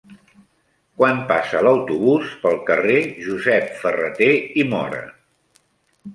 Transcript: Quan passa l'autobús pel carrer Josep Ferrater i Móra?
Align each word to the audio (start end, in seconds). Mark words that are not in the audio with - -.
Quan 1.01 1.19
passa 1.31 1.61
l'autobús 1.67 2.31
pel 2.47 2.57
carrer 2.71 2.97
Josep 3.27 3.69
Ferrater 3.83 4.33
i 4.65 4.69
Móra? 4.75 5.05